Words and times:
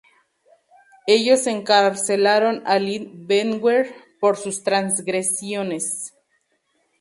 Ellos 1.05 1.45
encarcelaron 1.45 2.63
al 2.65 2.89
In-Betweener 2.89 3.93
por 4.19 4.35
sus 4.35 4.63
transgresiones. 4.63 6.15